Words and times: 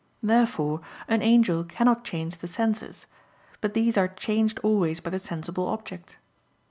Therefore 0.23 0.81
an 1.07 1.21
angel 1.21 1.63
cannot 1.63 2.03
change 2.03 2.37
the 2.39 2.47
senses; 2.47 3.05
but 3.61 3.75
these 3.75 3.99
are 3.99 4.07
changed 4.07 4.57
always 4.63 4.99
by 4.99 5.11
the 5.11 5.19
sensible 5.19 5.67
object. 5.67 6.17